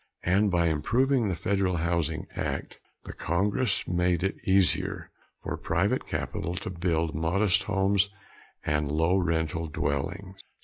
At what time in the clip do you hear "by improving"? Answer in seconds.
0.49-1.27